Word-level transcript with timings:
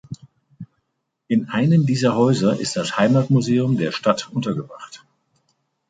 In 1.27 1.49
einem 1.49 1.85
dieser 1.85 2.15
Häuser 2.15 2.59
ist 2.59 2.75
das 2.75 2.97
Heimatmuseum 2.97 3.77
der 3.77 3.91
Stadt 3.91 4.31
untergebracht. 4.31 5.05